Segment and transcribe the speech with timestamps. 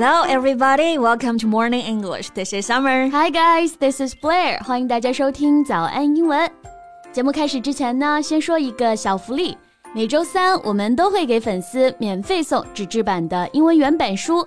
[0.00, 0.96] Hello, everybody.
[0.96, 2.30] Welcome to Morning English.
[2.30, 3.08] This is Summer.
[3.08, 3.76] Hi, guys.
[3.80, 4.62] This is Blair.
[4.62, 6.48] 欢迎大家收听早安英文。
[7.10, 9.58] 节目开始之前呢，先说一个小福利。
[9.92, 14.46] 每周三我们都会给粉丝免费送纸质版的英文原版书。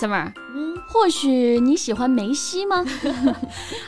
[0.00, 2.82] ！Summer，嗯，或许你喜欢梅西吗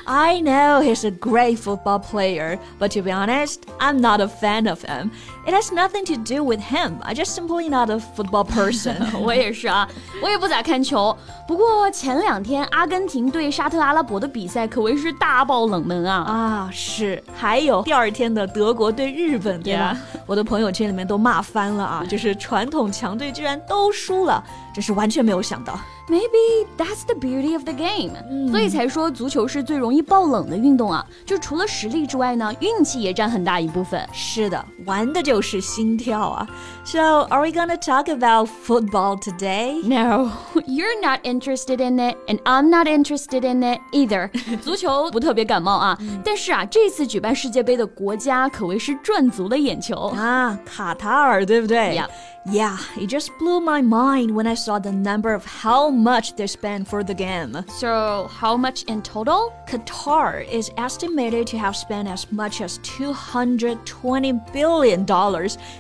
[0.05, 4.69] ？I know he's a great football player, but to be honest, I'm not a fan
[4.69, 5.11] of him.
[5.47, 7.01] It has nothing to do with him.
[7.01, 8.95] I just simply not a football person.
[9.19, 9.89] 我也是啊，
[10.23, 11.17] 我也不咋看球。
[11.49, 16.17] 不过前两天阿根廷对沙特阿拉伯的比赛可谓是大爆冷门啊！
[16.23, 19.97] 啊，是，还有第二天的德国对日本，对吧？
[20.27, 22.05] 我的朋友圈里面都骂翻了啊！
[22.09, 25.79] 就是传统强队居然都输了，真是完全没有想到。
[26.09, 31.07] Maybe that's the beauty of the game，、嗯、所以才说足球是最容易爆冷的运动啊！
[31.25, 34.07] 就除了实力之外呢，运气也占很大一部分。
[34.13, 36.47] 是的，玩的就是心跳啊
[36.85, 39.81] ！So are we gonna talk about football today?
[39.87, 40.31] No,
[40.67, 44.31] you're not interested in it, and I'm not interested in it either.
[44.61, 52.09] 足球不特别感冒啊，但是啊，这次举办世界杯的国家可谓是赚足了眼球啊，卡塔尔，对不对？Yeah.
[52.45, 56.49] Yeah, it just blew my mind when I saw the number of how much they
[56.49, 57.65] spent for the game.
[57.69, 59.55] So, how much in total?
[59.69, 65.01] Qatar is estimated to have spent as much as $220 billion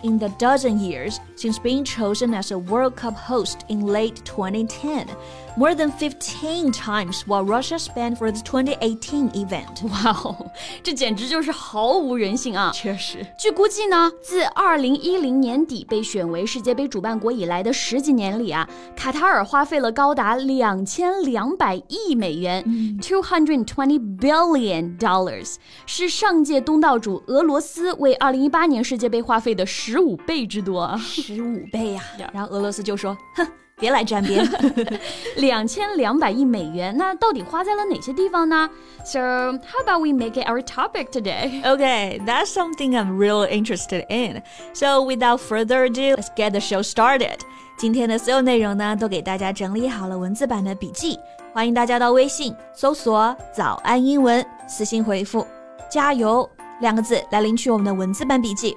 [0.04, 5.08] in the dozen years since being chosen as a World Cup host in late 2010
[5.58, 9.83] more than 15 times what Russia spent for the 2018 event.
[9.89, 10.52] 哇哦，
[10.83, 12.72] 这简直就是毫无人性啊！
[12.73, 22.63] 确实，据估计呢，自2010年底被选为世界杯主办国以来的十几年里啊，卡塔尔花费了高达两千两百亿美元，
[23.01, 25.56] two hundred twenty billion dollars，
[25.88, 30.95] 是上届东道主俄罗斯为2018年世界杯花费的十五倍之多。
[31.00, 32.03] 十五倍呀！
[32.31, 33.47] 然后俄罗斯就说：“哼。”
[33.78, 34.49] 别来沾边，
[35.37, 38.71] 两千两百亿美元，那到底花在了哪些地方呢
[39.05, 41.62] ？So how about we make it our topic today?
[41.65, 44.43] Okay, that's something I'm really interested in.
[44.72, 47.38] So without further ado, let's get the show started.
[47.77, 51.19] 今天的所有内容呢，都给大家整理好了文字版的笔记，
[51.53, 55.44] 欢迎大家到微信搜索“早安英文”，私信回复
[55.91, 56.49] “加油”
[56.81, 58.77] 两个字来领取我们的文字版笔记。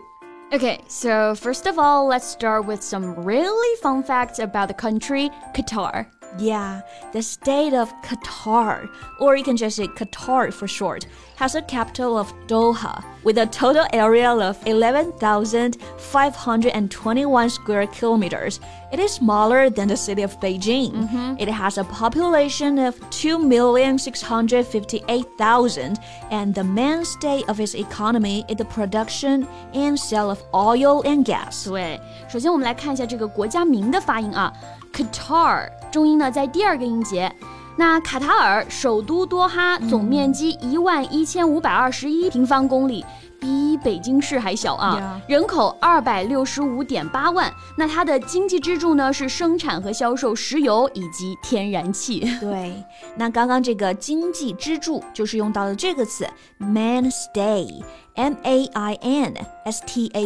[0.55, 5.29] Okay, so first of all, let's start with some really fun facts about the country,
[5.53, 6.07] Qatar.
[6.39, 8.89] Yeah, the state of Qatar,
[9.19, 13.46] or you can just say Qatar for short, has a capital of Doha with a
[13.46, 18.60] total area of 11,521 square kilometers.
[18.92, 20.92] It is smaller than the city of Beijing.
[20.92, 21.38] Mm -hmm.
[21.38, 25.96] It has a population of 2,658,000,
[26.30, 31.66] and the mainstay of its economy is the production and sale of oil and gas.
[31.66, 31.98] 对，
[32.28, 34.52] 首先我们来看一下这个国家名的发音啊。
[34.92, 37.32] Qatar 中音呢在第二个音节。
[37.77, 43.03] 那卡塔尔首都多哈，总面积一万一千五百二十一平方公里。
[43.45, 47.53] 比北京市还小啊，人口二百六十五点八万。
[47.77, 52.21] 那它的经济支柱呢是生产和销售石油以及天然气。
[52.39, 52.83] 对，
[53.15, 56.27] 那刚刚这个经济支柱就是用到了这个词
[56.59, 59.35] mainstay，m a i n
[59.65, 60.25] s t a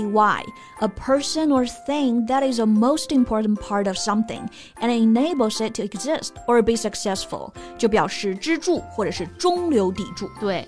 [0.97, 4.47] person or thing that is a most important part of something
[4.79, 10.29] and enables it to exist or be successful，就表示支柱或者是中流砥柱。
[10.39, 10.65] 对。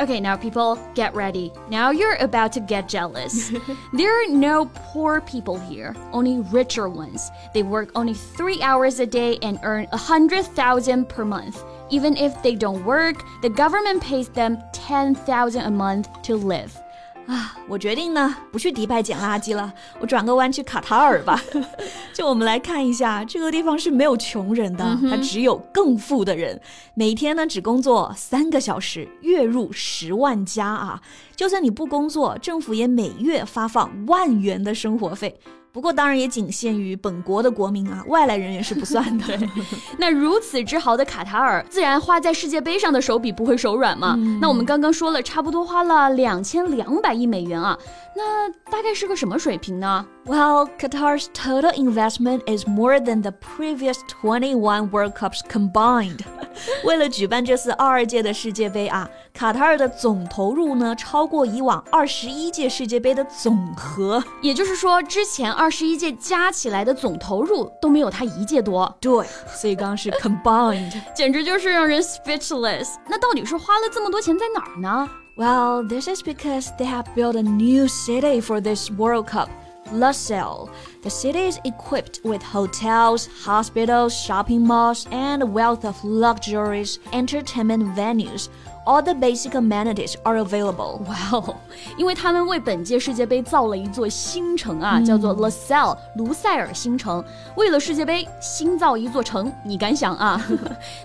[0.00, 1.52] Okay, now people, get ready.
[1.70, 3.50] Now you're about to get jealous.
[3.92, 7.30] there are no poor people here, only richer ones.
[7.52, 11.64] They work only three hours a day and earn a hundred thousand per month.
[11.90, 16.80] Even if they don't work, the government pays them ten thousand a month to live.
[17.28, 19.70] 啊，我决定呢，不去迪拜捡垃圾了，
[20.00, 21.38] 我转个弯去卡塔尔吧。
[22.14, 26.58] 就我们来看一下，这个地方是没有穷人的，它只有更富的人。
[26.94, 31.02] 每天呢，只工作三个小时，月入十万加啊！
[31.36, 35.38] 就算你不工作，政府也每月发放万元的生活费。
[35.72, 39.24] 不过当然也仅限于本国的国民啊，外来人员是不算的。
[39.98, 44.16] 那如此之豪的卡塔尔，自然花在世界杯上的手笔不会手软嘛。
[44.40, 47.78] 那我们刚刚说了，差不多花了两千两百亿美元啊，
[48.16, 56.19] 那大概是个什么水平呢 ？Well, Qatar's total investment is more than the previous twenty-one World Cups combined.
[56.85, 59.09] 为了举办这次二二届的世界杯啊。
[59.33, 64.23] 卡塔尔的总投入呢，超过以往二十一届世界杯的总和。
[64.43, 68.95] 也就是说，之前二十一届加起来的总投入都没有他一届多。
[69.01, 72.89] 对，所以刚刚是 combined，简直就是让人 speechless。
[73.09, 75.09] 那到底是花了这么多钱在哪儿呢？
[75.35, 79.47] Well, this is because they have built a new city for this World Cup.
[79.92, 80.68] Lascelles.
[81.08, 87.96] The city is equipped with hotels, hospitals, shopping malls, and a wealth of luxurious entertainment
[87.96, 88.50] venues
[88.86, 91.04] all the basic amenities are available.
[91.06, 91.56] Wow！
[91.98, 97.22] 因为他们为本届世界杯造了一座新城啊，嗯、叫做 LaSalle 卢塞尔新城。
[97.54, 100.42] 为了世界杯新造一座城，你敢想啊？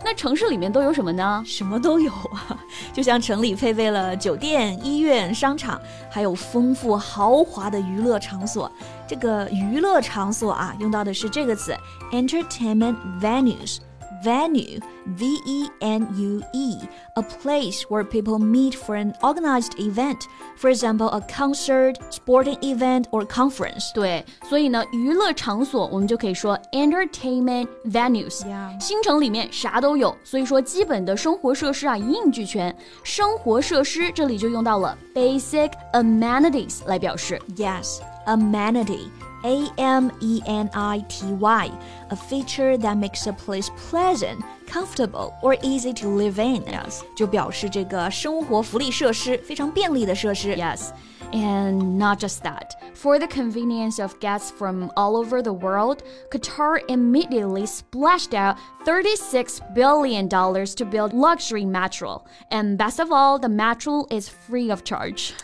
[0.01, 1.43] 那城市里面都有什么呢？
[1.45, 2.57] 什么都有啊，
[2.93, 5.77] 就像城里配备了酒店、医院、商场，
[6.09, 8.71] 还有丰富豪华的娱乐场所。
[9.06, 11.74] 这个娱乐场所啊，用到的是这个词
[12.12, 14.80] entertainment venues。venue,
[15.16, 16.76] V E N U E,
[17.14, 20.26] a place where people meet for an organized event,
[20.56, 23.92] for example, a concert, sporting event or conference.
[23.94, 28.80] 对，所以呢，娱乐场所我们就可以说 entertainment venues。Yeah.
[28.82, 32.76] 新城里面啥都有，所以说基本的生活设施啊一应俱全。
[33.04, 37.40] 生活设施这里就用到了 basic amenities 来表示。
[37.54, 39.10] Yes, amenity.
[39.44, 41.70] A M E N I T Y,
[42.10, 46.64] a feature that makes a place pleasant, comfortable, or easy to live in.
[46.64, 47.02] Yes.
[47.16, 50.56] 就表示这个生活福利设施非常便利的设施。
[50.56, 50.90] Yes.
[51.30, 52.72] And not just that.
[52.94, 59.60] For the convenience of guests from all over the world, Qatar immediately splashed out $36
[59.74, 62.24] billion to build luxury metro.
[62.50, 65.34] And best of all, the metro is free of charge.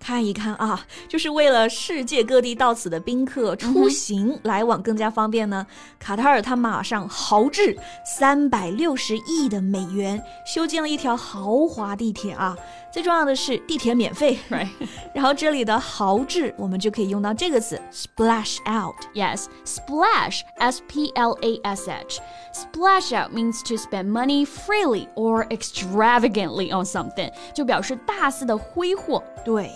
[0.00, 5.66] 看一看啊，就是为了世界各地到此的宾客出行来往更加方便呢。
[5.98, 12.56] 卡塔尔他马上豪掷三百六十亿的美元修建了一条豪华地铁啊。
[12.90, 14.68] 最重要的是地铁免费， right？
[15.14, 18.96] 然后这里的豪掷我们就可以用到这个词 splash out。
[19.14, 22.20] Yes，splash，s p l a s h。
[22.54, 29.22] Splash out means to spend money freely or extravagantly on something，就表示大肆的挥霍。
[29.44, 29.70] 对，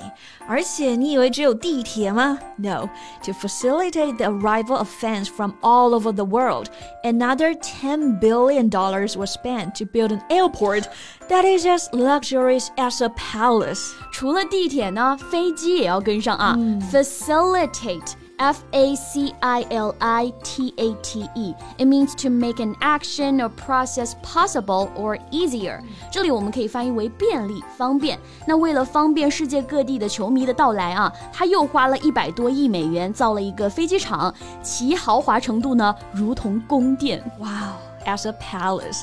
[0.47, 2.39] 而且你以为只有地铁吗？
[2.57, 2.89] No,
[3.23, 6.67] to facilitate the arrival of fans from all over the world,
[7.03, 10.87] another ten billion dollars was spent to build an airport
[11.29, 13.91] that is as luxurious as a palace.
[14.11, 16.55] 除了地铁呢，飞机也要跟上啊。
[16.57, 21.55] 嗯、Facilitate F A C I L I T A T E.
[21.77, 25.79] It means to make an action or process possible or easier.
[26.11, 28.19] 这里我们可以翻译为便利、方便。
[28.45, 34.31] 那为了方便世界各地的球迷的到来啊，他又花了一百多亿美元造了一个飞机场，
[34.61, 37.23] 其豪华程度呢，如同宫殿。
[37.39, 37.47] Wow,
[38.05, 39.01] as a palace.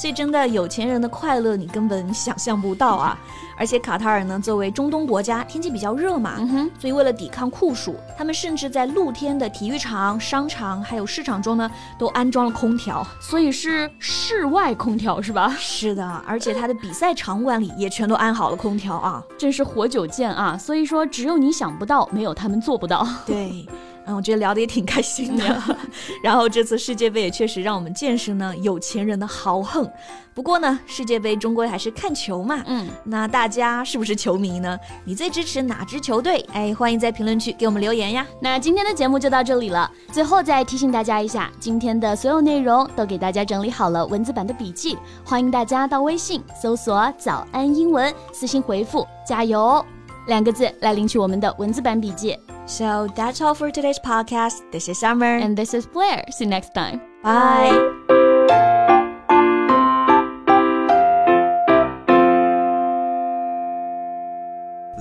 [0.00, 3.18] 所以真的有钱人的快乐你根本想象不到啊！
[3.54, 6.36] 而且卡塔尔呢，作为中东国家，天气比较热嘛，
[6.78, 15.54] 所以为了抵抗酷暑，他们甚至在露天的体育场、商场还有市场中呢，都安装了空调，所以是室外空调是吧？
[15.58, 20.56] 是的，而且他的比赛场馆里也全都安好了空调啊，真是活久见啊！
[20.56, 23.06] 所以说，只有你想不到，没有他们做不到。
[23.26, 23.66] 对。
[24.06, 25.62] 嗯，我觉得聊得也挺开心的。
[26.22, 29.88] 然后这次世界杯也确实让我们见识呢有钱人的豪横。
[30.32, 32.62] 不过呢，世界杯终归还是看球嘛。
[32.66, 34.78] 嗯，那大家是不是球迷呢？
[35.04, 36.44] 你最支持哪支球队？
[36.52, 38.26] 哎，欢迎在评论区给我们留言呀。
[38.40, 39.90] 那今天的节目就到这里了。
[40.12, 49.84] 最后再提醒大家一下，今天的所有内容都给大家整理好了文字版的笔记，欢迎大家到微信搜索“早安英文”，私信回复“加油”
[50.28, 52.38] 两个字来领取我们的文字版笔记。
[52.65, 54.69] So that's all for today's podcast.
[54.71, 55.37] This is Summer.
[55.37, 56.25] And this is Blair.
[56.31, 57.01] See you next time.
[57.23, 57.71] Bye.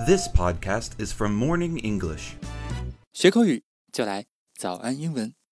[0.06, 2.36] This podcast is from Morning English.
[3.12, 5.34] 学口语就来早安英文。